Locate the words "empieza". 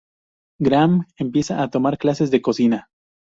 1.15-1.61